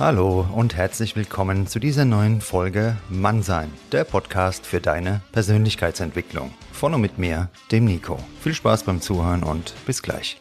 [0.00, 6.54] Hallo und herzlich willkommen zu dieser neuen Folge Mannsein, der Podcast für deine Persönlichkeitsentwicklung.
[6.72, 8.18] Von und mit mir, dem Nico.
[8.40, 10.38] Viel Spaß beim Zuhören und bis gleich.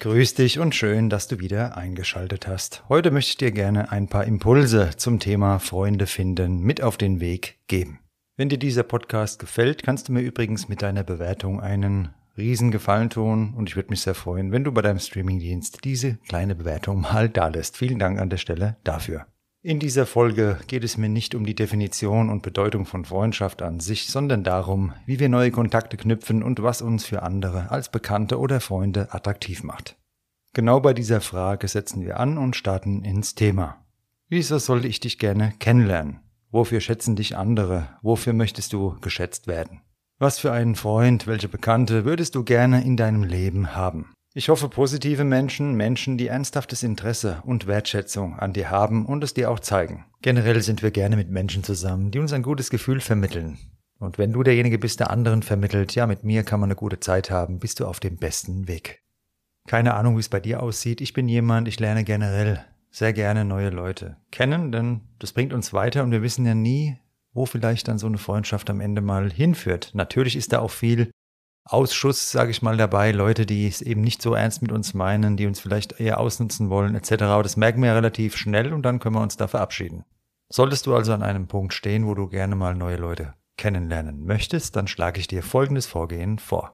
[0.00, 2.84] Grüß dich und schön, dass du wieder eingeschaltet hast.
[2.90, 7.20] Heute möchte ich dir gerne ein paar Impulse zum Thema Freunde finden mit auf den
[7.20, 8.00] Weg geben.
[8.38, 13.08] Wenn dir dieser Podcast gefällt, kannst du mir übrigens mit deiner Bewertung einen riesen Gefallen
[13.08, 17.00] tun und ich würde mich sehr freuen, wenn du bei deinem Streamingdienst diese kleine Bewertung
[17.00, 17.78] mal da lässt.
[17.78, 19.24] Vielen Dank an der Stelle dafür.
[19.62, 23.80] In dieser Folge geht es mir nicht um die Definition und Bedeutung von Freundschaft an
[23.80, 28.38] sich, sondern darum, wie wir neue Kontakte knüpfen und was uns für andere als Bekannte
[28.38, 29.96] oder Freunde attraktiv macht.
[30.52, 33.82] Genau bei dieser Frage setzen wir an und starten ins Thema.
[34.28, 36.20] Wieso sollte ich dich gerne kennenlernen?
[36.56, 37.86] Wofür schätzen dich andere?
[38.00, 39.82] Wofür möchtest du geschätzt werden?
[40.18, 44.14] Was für einen Freund, welche Bekannte würdest du gerne in deinem Leben haben?
[44.32, 49.34] Ich hoffe positive Menschen, Menschen, die ernsthaftes Interesse und Wertschätzung an dir haben und es
[49.34, 50.06] dir auch zeigen.
[50.22, 53.58] Generell sind wir gerne mit Menschen zusammen, die uns ein gutes Gefühl vermitteln.
[53.98, 57.00] Und wenn du derjenige bist, der anderen vermittelt, ja, mit mir kann man eine gute
[57.00, 59.02] Zeit haben, bist du auf dem besten Weg.
[59.68, 61.02] Keine Ahnung, wie es bei dir aussieht.
[61.02, 62.64] Ich bin jemand, ich lerne generell
[62.96, 66.96] sehr gerne neue Leute kennen, denn das bringt uns weiter und wir wissen ja nie,
[67.34, 69.90] wo vielleicht dann so eine Freundschaft am Ende mal hinführt.
[69.92, 71.10] Natürlich ist da auch viel
[71.64, 75.36] Ausschuss, sage ich mal, dabei, Leute, die es eben nicht so ernst mit uns meinen,
[75.36, 77.24] die uns vielleicht eher ausnutzen wollen, etc.
[77.24, 80.06] Aber das merken wir relativ schnell und dann können wir uns da verabschieden.
[80.48, 84.74] Solltest du also an einem Punkt stehen, wo du gerne mal neue Leute kennenlernen möchtest,
[84.74, 86.72] dann schlage ich dir folgendes Vorgehen vor.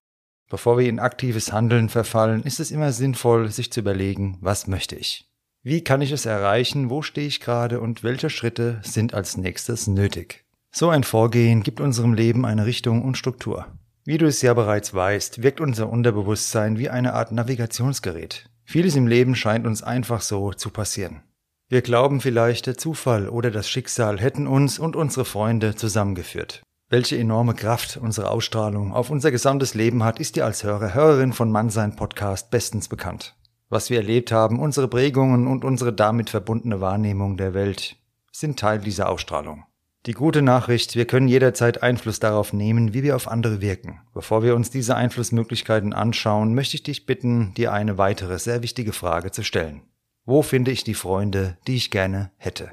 [0.49, 4.95] Bevor wir in aktives Handeln verfallen, ist es immer sinnvoll, sich zu überlegen, was möchte
[4.95, 5.32] ich?
[5.65, 6.91] Wie kann ich es erreichen?
[6.91, 7.81] Wo stehe ich gerade?
[7.81, 10.45] Und welche Schritte sind als nächstes nötig?
[10.73, 13.69] So ein Vorgehen gibt unserem Leben eine Richtung und Struktur.
[14.05, 18.47] Wie du es ja bereits weißt, wirkt unser Unterbewusstsein wie eine Art Navigationsgerät.
[18.65, 21.23] Vieles im Leben scheint uns einfach so zu passieren.
[21.69, 26.63] Wir glauben vielleicht, der Zufall oder das Schicksal hätten uns und unsere Freunde zusammengeführt.
[26.89, 31.33] Welche enorme Kraft unsere Ausstrahlung auf unser gesamtes Leben hat, ist dir als Hörer, Hörerin
[31.33, 33.37] von Mannsein Podcast bestens bekannt
[33.73, 37.97] was wir erlebt haben, unsere Prägungen und unsere damit verbundene Wahrnehmung der Welt
[38.31, 39.65] sind Teil dieser Ausstrahlung.
[40.05, 44.01] Die gute Nachricht, wir können jederzeit Einfluss darauf nehmen, wie wir auf andere wirken.
[44.13, 48.93] Bevor wir uns diese Einflussmöglichkeiten anschauen, möchte ich dich bitten, dir eine weitere sehr wichtige
[48.93, 49.83] Frage zu stellen.
[50.25, 52.73] Wo finde ich die Freunde, die ich gerne hätte?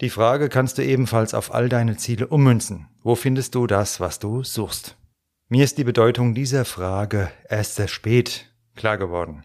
[0.00, 2.86] Die Frage kannst du ebenfalls auf all deine Ziele ummünzen.
[3.02, 4.96] Wo findest du das, was du suchst?
[5.48, 9.44] Mir ist die Bedeutung dieser Frage erst sehr spät klar geworden.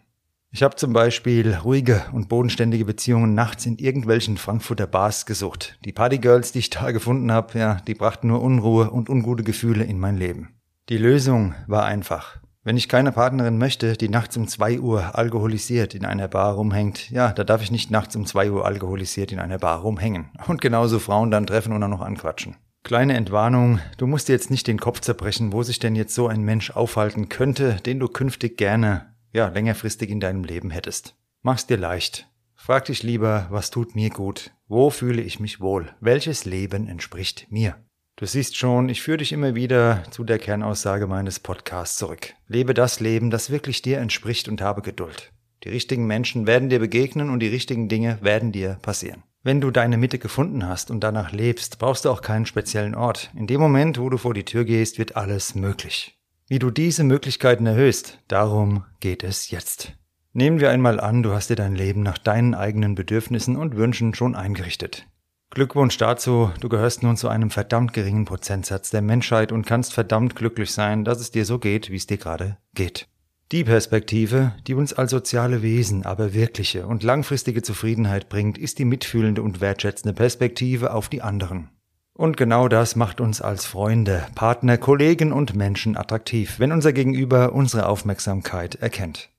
[0.54, 5.76] Ich habe zum Beispiel ruhige und bodenständige Beziehungen nachts in irgendwelchen Frankfurter Bars gesucht.
[5.84, 9.82] Die Partygirls, die ich da gefunden habe, ja, die brachten nur Unruhe und ungute Gefühle
[9.82, 10.54] in mein Leben.
[10.90, 12.36] Die Lösung war einfach.
[12.62, 17.10] Wenn ich keine Partnerin möchte, die nachts um zwei Uhr alkoholisiert in einer Bar rumhängt,
[17.10, 20.30] ja, da darf ich nicht nachts um zwei Uhr alkoholisiert in einer Bar rumhängen.
[20.46, 22.54] Und genauso Frauen dann treffen und dann noch anquatschen.
[22.84, 26.28] Kleine Entwarnung, du musst dir jetzt nicht den Kopf zerbrechen, wo sich denn jetzt so
[26.28, 31.14] ein Mensch aufhalten könnte, den du künftig gerne ja, längerfristig in deinem Leben hättest.
[31.42, 32.26] Mach's dir leicht.
[32.54, 34.52] Frag dich lieber, was tut mir gut?
[34.68, 35.94] Wo fühle ich mich wohl?
[36.00, 37.76] Welches Leben entspricht mir?
[38.16, 42.32] Du siehst schon, ich führe dich immer wieder zu der Kernaussage meines Podcasts zurück.
[42.46, 45.32] Lebe das Leben, das wirklich dir entspricht und habe Geduld.
[45.64, 49.24] Die richtigen Menschen werden dir begegnen und die richtigen Dinge werden dir passieren.
[49.42, 53.30] Wenn du deine Mitte gefunden hast und danach lebst, brauchst du auch keinen speziellen Ort.
[53.36, 56.16] In dem Moment, wo du vor die Tür gehst, wird alles möglich.
[56.46, 59.94] Wie du diese Möglichkeiten erhöhst, darum geht es jetzt.
[60.34, 64.12] Nehmen wir einmal an, du hast dir dein Leben nach deinen eigenen Bedürfnissen und Wünschen
[64.14, 65.06] schon eingerichtet.
[65.48, 70.36] Glückwunsch dazu, du gehörst nun zu einem verdammt geringen Prozentsatz der Menschheit und kannst verdammt
[70.36, 73.08] glücklich sein, dass es dir so geht, wie es dir gerade geht.
[73.50, 78.84] Die Perspektive, die uns als soziale Wesen aber wirkliche und langfristige Zufriedenheit bringt, ist die
[78.84, 81.70] mitfühlende und wertschätzende Perspektive auf die anderen.
[82.16, 87.52] Und genau das macht uns als Freunde, Partner, Kollegen und Menschen attraktiv, wenn unser Gegenüber
[87.52, 89.30] unsere Aufmerksamkeit erkennt.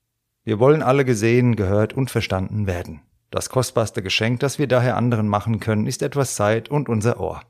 [0.44, 3.00] Wir wollen alle gesehen, gehört und verstanden werden.
[3.30, 7.40] Das kostbarste Geschenk, das wir daher anderen machen können, ist etwas Zeit und unser Ohr.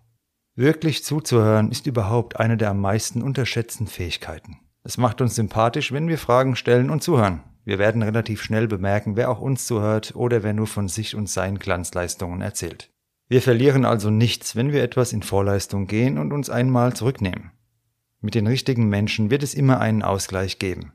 [0.54, 4.60] Wirklich zuzuhören ist überhaupt eine der am meisten unterschätzten Fähigkeiten.
[4.84, 7.42] Es macht uns sympathisch, wenn wir Fragen stellen und zuhören.
[7.64, 11.28] Wir werden relativ schnell bemerken, wer auch uns zuhört oder wer nur von sich und
[11.28, 12.90] seinen Glanzleistungen erzählt.
[13.28, 17.50] Wir verlieren also nichts, wenn wir etwas in Vorleistung gehen und uns einmal zurücknehmen.
[18.20, 20.92] Mit den richtigen Menschen wird es immer einen Ausgleich geben.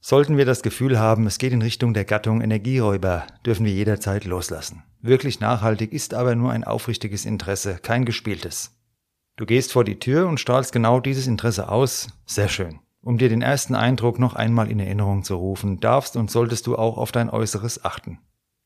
[0.00, 4.24] Sollten wir das Gefühl haben, es geht in Richtung der Gattung Energieräuber, dürfen wir jederzeit
[4.24, 4.82] loslassen.
[5.00, 8.76] Wirklich nachhaltig ist aber nur ein aufrichtiges Interesse, kein gespieltes.
[9.36, 12.08] Du gehst vor die Tür und strahlst genau dieses Interesse aus.
[12.26, 12.80] Sehr schön.
[13.00, 16.76] Um dir den ersten Eindruck noch einmal in Erinnerung zu rufen, darfst und solltest du
[16.76, 18.18] auch auf dein Äußeres achten.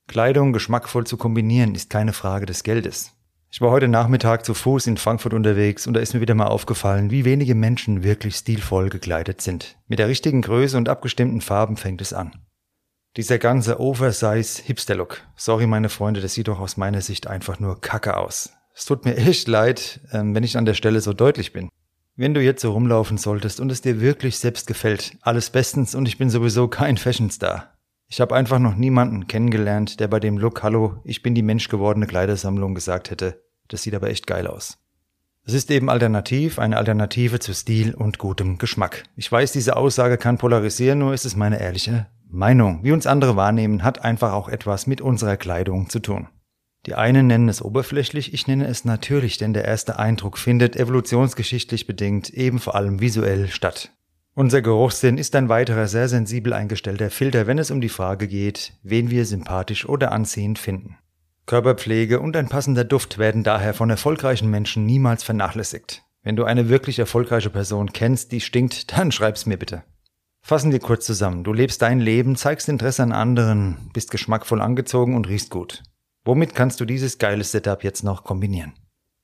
[0.08, 3.12] Kleidung geschmackvoll zu kombinieren ist keine Frage des Geldes.
[3.50, 6.47] Ich war heute Nachmittag zu Fuß in Frankfurt unterwegs und da ist mir wieder mal
[6.47, 9.76] aufgefallen, wie wenige Menschen wirklich stilvoll gekleidet sind.
[9.88, 12.32] Mit der richtigen Größe und abgestimmten Farben fängt es an.
[13.17, 15.23] Dieser ganze Oversize Hipster-Look.
[15.37, 18.53] Sorry, meine Freunde, das sieht doch aus meiner Sicht einfach nur kacke aus.
[18.75, 21.70] Es tut mir echt leid, ähm, wenn ich an der Stelle so deutlich bin.
[22.14, 26.06] Wenn du jetzt so rumlaufen solltest und es dir wirklich selbst gefällt, alles bestens und
[26.06, 27.75] ich bin sowieso kein Fashionstar.
[28.08, 32.06] Ich habe einfach noch niemanden kennengelernt, der bei dem Look Hallo, ich bin die menschgewordene
[32.06, 33.43] Kleidersammlung gesagt hätte.
[33.67, 34.79] Das sieht aber echt geil aus.
[35.43, 39.05] Es ist eben alternativ, eine Alternative zu Stil und gutem Geschmack.
[39.17, 42.85] Ich weiß, diese Aussage kann polarisieren, nur ist es meine ehrliche Meinung.
[42.85, 46.29] Wie uns andere wahrnehmen, hat einfach auch etwas mit unserer Kleidung zu tun.
[46.87, 51.88] Die einen nennen es oberflächlich, ich nenne es natürlich, denn der erste Eindruck findet evolutionsgeschichtlich
[51.88, 53.93] bedingt eben vor allem visuell statt.
[54.38, 58.75] Unser Geruchssinn ist ein weiterer sehr sensibel eingestellter Filter, wenn es um die Frage geht,
[58.83, 60.99] wen wir sympathisch oder anziehend finden.
[61.47, 66.03] Körperpflege und ein passender Duft werden daher von erfolgreichen Menschen niemals vernachlässigt.
[66.23, 69.85] Wenn du eine wirklich erfolgreiche Person kennst, die stinkt, dann schreib's mir bitte.
[70.43, 71.43] Fassen wir kurz zusammen.
[71.43, 75.82] Du lebst dein Leben, zeigst Interesse an anderen, bist geschmackvoll angezogen und riechst gut.
[76.27, 78.75] Womit kannst du dieses geile Setup jetzt noch kombinieren?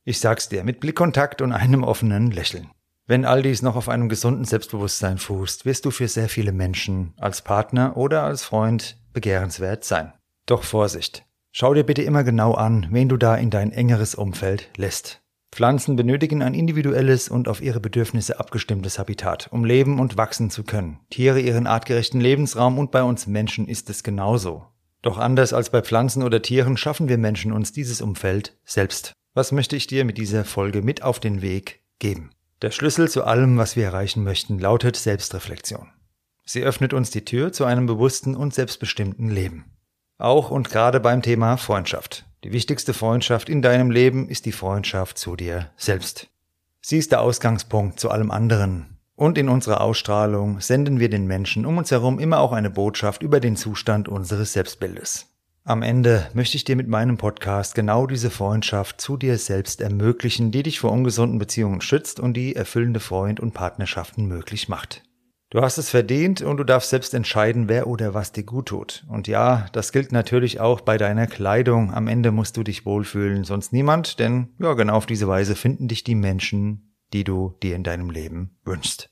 [0.05, 2.71] Ich sag's dir, mit Blickkontakt und einem offenen Lächeln.
[3.07, 7.15] Wenn all dies noch auf einem gesunden Selbstbewusstsein fußt, wirst du für sehr viele Menschen
[7.17, 10.13] als Partner oder als Freund begehrenswert sein.
[10.47, 11.25] Doch Vorsicht!
[11.51, 15.21] Schau dir bitte immer genau an, wen du da in dein engeres Umfeld lässt.
[15.53, 20.65] Pflanzen benötigen ein individuelles und auf ihre Bedürfnisse abgestimmtes Habitat, um leben und wachsen zu
[20.65, 21.01] können.
[21.11, 24.65] Tiere ihren artgerechten Lebensraum und bei uns Menschen ist es genauso.
[25.03, 29.13] Doch anders als bei Pflanzen oder Tieren schaffen wir Menschen uns dieses Umfeld selbst.
[29.35, 32.31] Was möchte ich dir mit dieser Folge mit auf den Weg geben?
[32.63, 35.89] Der Schlüssel zu allem, was wir erreichen möchten, lautet Selbstreflexion.
[36.45, 39.65] Sie öffnet uns die Tür zu einem bewussten und selbstbestimmten Leben.
[40.17, 42.25] Auch und gerade beim Thema Freundschaft.
[42.45, 46.29] Die wichtigste Freundschaft in deinem Leben ist die Freundschaft zu dir selbst.
[46.81, 48.99] Sie ist der Ausgangspunkt zu allem anderen.
[49.17, 53.25] Und in unserer Ausstrahlung senden wir den Menschen um uns herum immer auch eine Botschaft
[53.25, 55.32] über den Zustand unseres Selbstbildes.
[55.65, 60.51] Am Ende möchte ich dir mit meinem Podcast genau diese Freundschaft zu dir selbst ermöglichen,
[60.51, 65.05] die dich vor ungesunden Beziehungen schützt und die erfüllende Freund- und Partnerschaften möglich macht.
[65.51, 69.05] Du hast es verdient und du darfst selbst entscheiden, wer oder was dir gut tut.
[69.09, 71.95] Und ja, das gilt natürlich auch bei deiner Kleidung.
[71.95, 75.87] Am Ende musst du dich wohlfühlen, sonst niemand, denn ja, genau auf diese Weise finden
[75.87, 79.11] dich die Menschen, die du dir in deinem Leben wünschst.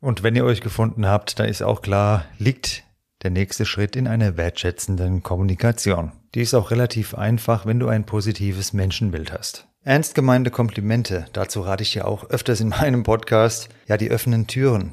[0.00, 2.82] Und wenn ihr euch gefunden habt, dann ist auch klar, liegt
[3.24, 6.12] der nächste Schritt in einer wertschätzenden Kommunikation.
[6.34, 9.66] Die ist auch relativ einfach, wenn du ein positives Menschenbild hast.
[9.82, 14.46] Ernst gemeinte Komplimente, dazu rate ich ja auch öfters in meinem Podcast, ja, die öffnen
[14.46, 14.92] Türen.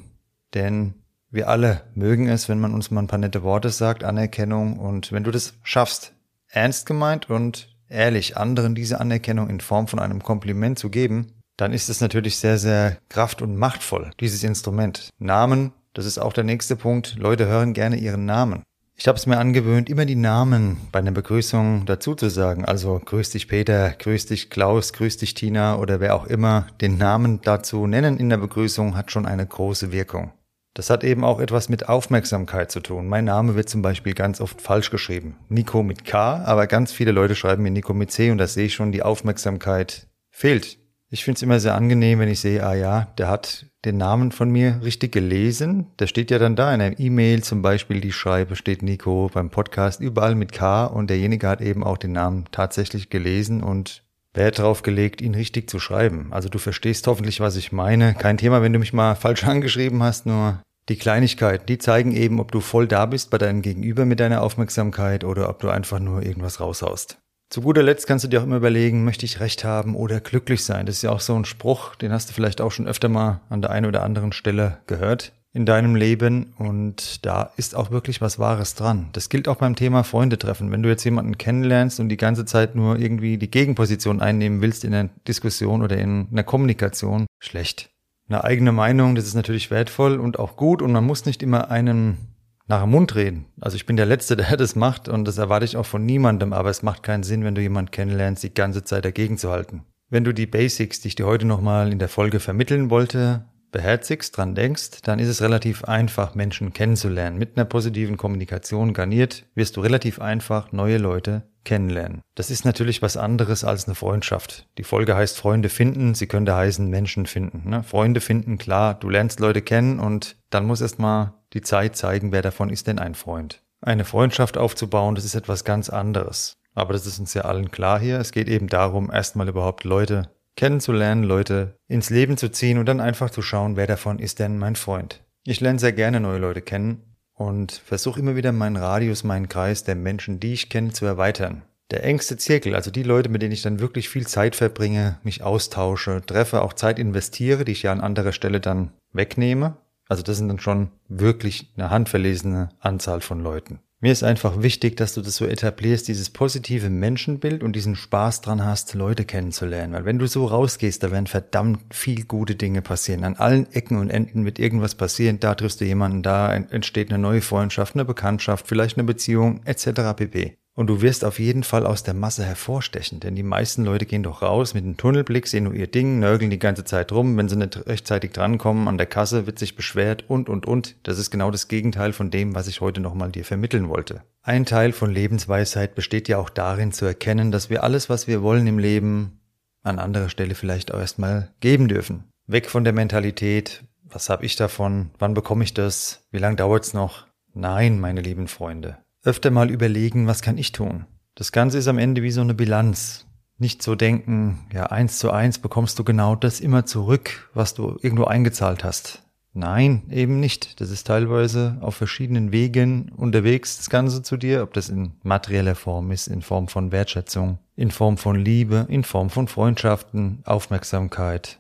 [0.53, 0.95] Denn
[1.29, 4.79] wir alle mögen es, wenn man uns mal ein paar nette Worte sagt, Anerkennung.
[4.79, 6.13] Und wenn du das schaffst,
[6.49, 11.73] ernst gemeint und ehrlich anderen diese Anerkennung in Form von einem Kompliment zu geben, dann
[11.73, 15.09] ist es natürlich sehr, sehr kraft- und machtvoll, dieses Instrument.
[15.19, 17.15] Namen, das ist auch der nächste Punkt.
[17.17, 18.63] Leute hören gerne ihren Namen.
[18.95, 22.65] Ich habe es mir angewöhnt, immer die Namen bei einer Begrüßung dazu zu sagen.
[22.65, 26.97] Also grüß dich Peter, grüß dich Klaus, grüß dich Tina oder wer auch immer den
[26.97, 30.33] Namen dazu nennen in der Begrüßung hat schon eine große Wirkung.
[30.73, 33.07] Das hat eben auch etwas mit Aufmerksamkeit zu tun.
[33.07, 35.37] Mein Name wird zum Beispiel ganz oft falsch geschrieben.
[35.49, 38.67] Nico mit K, aber ganz viele Leute schreiben mir Nico mit C und da sehe
[38.67, 40.77] ich schon, die Aufmerksamkeit fehlt.
[41.13, 44.31] Ich finde es immer sehr angenehm, wenn ich sehe, ah ja, der hat den Namen
[44.31, 45.87] von mir richtig gelesen.
[45.99, 49.49] Der steht ja dann da in einer E-Mail zum Beispiel, die schreibe, steht Nico beim
[49.49, 54.03] Podcast überall mit K und derjenige hat eben auch den Namen tatsächlich gelesen und
[54.33, 56.29] Wert darauf gelegt, ihn richtig zu schreiben.
[56.31, 58.13] Also du verstehst hoffentlich, was ich meine.
[58.13, 62.39] Kein Thema, wenn du mich mal falsch angeschrieben hast, nur die Kleinigkeiten, die zeigen eben,
[62.39, 65.99] ob du voll da bist bei deinem Gegenüber mit deiner Aufmerksamkeit oder ob du einfach
[65.99, 67.17] nur irgendwas raushaust.
[67.51, 70.63] Zu guter Letzt kannst du dir auch immer überlegen, möchte ich recht haben oder glücklich
[70.63, 70.85] sein?
[70.85, 73.41] Das ist ja auch so ein Spruch, den hast du vielleicht auch schon öfter mal
[73.49, 78.21] an der einen oder anderen Stelle gehört in deinem Leben und da ist auch wirklich
[78.21, 79.09] was Wahres dran.
[79.11, 80.71] Das gilt auch beim Thema Freunde treffen.
[80.71, 84.85] Wenn du jetzt jemanden kennenlernst und die ganze Zeit nur irgendwie die Gegenposition einnehmen willst
[84.85, 87.89] in einer Diskussion oder in einer Kommunikation, schlecht.
[88.29, 91.69] Eine eigene Meinung, das ist natürlich wertvoll und auch gut und man muss nicht immer
[91.69, 92.30] einen
[92.71, 93.45] nach dem Mund reden.
[93.59, 96.53] Also ich bin der Letzte, der das macht und das erwarte ich auch von niemandem,
[96.53, 99.83] aber es macht keinen Sinn, wenn du jemanden kennenlernst, die ganze Zeit dagegen zu halten.
[100.09, 104.35] Wenn du die Basics, die ich dir heute nochmal in der Folge vermitteln wollte, beherzigst,
[104.35, 107.37] dran denkst, dann ist es relativ einfach, Menschen kennenzulernen.
[107.37, 112.21] Mit einer positiven Kommunikation garniert wirst du relativ einfach neue Leute kennenlernen.
[112.35, 114.67] Das ist natürlich was anderes als eine Freundschaft.
[114.77, 117.69] Die Folge heißt Freunde finden, sie könnte heißen Menschen finden.
[117.69, 117.83] Ne?
[117.83, 122.31] Freunde finden, klar, du lernst Leute kennen und dann muss erst mal die Zeit zeigen,
[122.31, 123.61] wer davon ist denn ein Freund.
[123.81, 126.57] Eine Freundschaft aufzubauen, das ist etwas ganz anderes.
[126.73, 128.19] Aber das ist uns ja allen klar hier.
[128.19, 132.99] Es geht eben darum, erstmal überhaupt Leute kennenzulernen, Leute ins Leben zu ziehen und dann
[132.99, 135.23] einfach zu schauen, wer davon ist denn mein Freund.
[135.43, 139.83] Ich lerne sehr gerne neue Leute kennen und versuche immer wieder meinen Radius, meinen Kreis
[139.83, 141.63] der Menschen, die ich kenne, zu erweitern.
[141.89, 145.43] Der engste Zirkel, also die Leute, mit denen ich dann wirklich viel Zeit verbringe, mich
[145.43, 149.75] austausche, treffe, auch Zeit investiere, die ich ja an anderer Stelle dann wegnehme.
[150.11, 153.79] Also das sind dann schon wirklich eine handverlesene Anzahl von Leuten.
[154.01, 158.41] Mir ist einfach wichtig, dass du das so etablierst, dieses positive Menschenbild und diesen Spaß
[158.41, 159.93] dran hast, Leute kennenzulernen.
[159.93, 163.23] Weil wenn du so rausgehst, da werden verdammt viel gute Dinge passieren.
[163.23, 165.39] An allen Ecken und Enden wird irgendwas passieren.
[165.39, 170.13] Da triffst du jemanden, da entsteht eine neue Freundschaft, eine Bekanntschaft, vielleicht eine Beziehung etc.
[170.17, 170.57] pp.
[170.73, 174.23] Und du wirst auf jeden Fall aus der Masse hervorstechen, denn die meisten Leute gehen
[174.23, 177.35] doch raus mit einem Tunnelblick, sehen nur ihr Ding, nörgeln die ganze Zeit rum.
[177.35, 180.95] Wenn sie nicht rechtzeitig drankommen an der Kasse, wird sich beschwert und, und, und.
[181.03, 184.23] Das ist genau das Gegenteil von dem, was ich heute nochmal dir vermitteln wollte.
[184.43, 188.41] Ein Teil von Lebensweisheit besteht ja auch darin zu erkennen, dass wir alles, was wir
[188.41, 189.41] wollen im Leben,
[189.83, 192.31] an anderer Stelle vielleicht auch erstmal geben dürfen.
[192.47, 196.93] Weg von der Mentalität, was habe ich davon, wann bekomme ich das, wie lange dauert's
[196.93, 197.27] noch?
[197.53, 201.05] Nein, meine lieben Freunde, öfter mal überlegen, was kann ich tun?
[201.35, 203.25] Das Ganze ist am Ende wie so eine Bilanz.
[203.57, 207.97] Nicht so denken, ja, eins zu eins bekommst du genau das immer zurück, was du
[208.01, 209.21] irgendwo eingezahlt hast.
[209.53, 210.79] Nein, eben nicht.
[210.79, 215.75] Das ist teilweise auf verschiedenen Wegen unterwegs, das Ganze zu dir, ob das in materieller
[215.75, 221.59] Form ist, in Form von Wertschätzung, in Form von Liebe, in Form von Freundschaften, Aufmerksamkeit.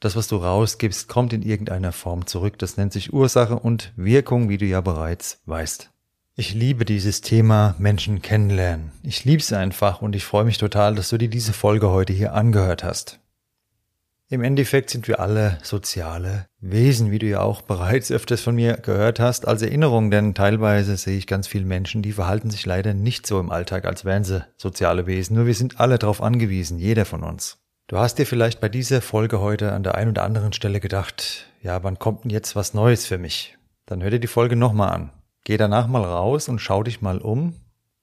[0.00, 2.58] Das, was du rausgibst, kommt in irgendeiner Form zurück.
[2.58, 5.90] Das nennt sich Ursache und Wirkung, wie du ja bereits weißt.
[6.36, 8.92] Ich liebe dieses Thema Menschen kennenlernen.
[9.02, 12.12] Ich liebe es einfach und ich freue mich total, dass du dir diese Folge heute
[12.12, 13.18] hier angehört hast.
[14.28, 18.74] Im Endeffekt sind wir alle soziale Wesen, wie du ja auch bereits öfters von mir
[18.74, 22.94] gehört hast, als Erinnerung, denn teilweise sehe ich ganz viele Menschen, die verhalten sich leider
[22.94, 25.34] nicht so im Alltag, als wären sie soziale Wesen.
[25.34, 27.58] Nur wir sind alle darauf angewiesen, jeder von uns.
[27.88, 31.48] Du hast dir vielleicht bei dieser Folge heute an der einen oder anderen Stelle gedacht,
[31.60, 33.58] ja, wann kommt denn jetzt was Neues für mich?
[33.84, 35.10] Dann hör dir die Folge nochmal an.
[35.44, 37.54] Geh danach mal raus und schau dich mal um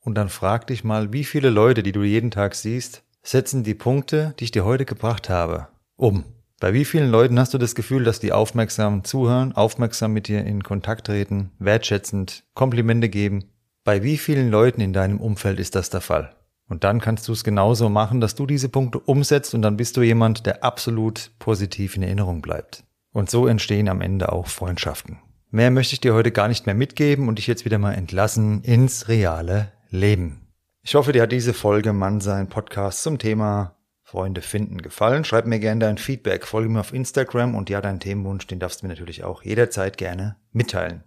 [0.02, 3.76] und dann frag dich mal, wie viele Leute, die du jeden Tag siehst, setzen die
[3.76, 6.24] Punkte, die ich dir heute gebracht habe, um.
[6.60, 10.44] Bei wie vielen Leuten hast du das Gefühl, dass die aufmerksam zuhören, aufmerksam mit dir
[10.44, 13.52] in Kontakt treten, wertschätzend Komplimente geben?
[13.84, 16.36] Bei wie vielen Leuten in deinem Umfeld ist das der Fall?
[16.68, 19.98] Und dann kannst du es genauso machen, dass du diese Punkte umsetzt und dann bist
[19.98, 22.84] du jemand, der absolut positiv in Erinnerung bleibt.
[23.14, 25.20] Und so entstehen am Ende auch Freundschaften.
[25.50, 28.64] Mehr möchte ich dir heute gar nicht mehr mitgeben und dich jetzt wieder mal entlassen
[28.64, 30.42] ins reale Leben.
[30.82, 35.24] Ich hoffe, dir hat diese Folge Mann sein Podcast zum Thema Freunde finden gefallen.
[35.24, 38.82] Schreib mir gerne dein Feedback, folge mir auf Instagram und ja, deinen Themenwunsch, den darfst
[38.82, 41.06] du mir natürlich auch jederzeit gerne mitteilen.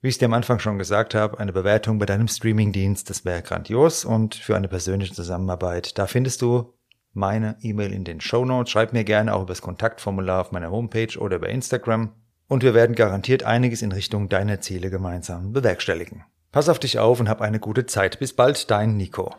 [0.00, 3.42] Wie ich dir am Anfang schon gesagt habe, eine Bewertung bei deinem Streamingdienst, das wäre
[3.42, 6.72] grandios und für eine persönliche Zusammenarbeit, da findest du
[7.12, 8.70] meine E-Mail in den Show Notes.
[8.70, 12.12] Schreib mir gerne auch über das Kontaktformular auf meiner Homepage oder über Instagram
[12.48, 16.24] und wir werden garantiert einiges in Richtung deiner Ziele gemeinsam bewerkstelligen.
[16.52, 18.18] Pass auf dich auf und hab eine gute Zeit.
[18.18, 19.34] Bis bald, dein Nico.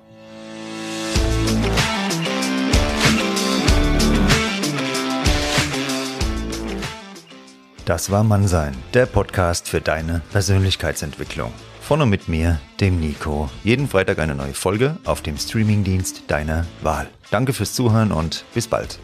[7.85, 11.53] Das war Mannsein, der Podcast für deine Persönlichkeitsentwicklung.
[11.81, 13.47] Von und mit mir, dem Nico.
[13.63, 17.07] Jeden Freitag eine neue Folge auf dem Streamingdienst deiner Wahl.
[17.29, 18.97] Danke fürs Zuhören und bis bald.